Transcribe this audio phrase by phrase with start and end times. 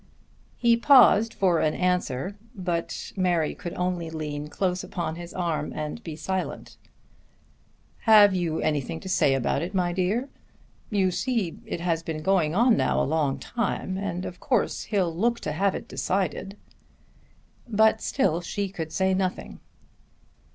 [0.57, 6.03] He paused for an answer but Mary could only lean close upon his arm and
[6.03, 6.75] be silent.
[8.07, 10.27] "Have you anything to say about it, my dear?
[10.89, 15.15] You see it has been going on now a long time, and of course he'll
[15.15, 16.57] look to have it decided."
[17.67, 19.59] But still she could say nothing.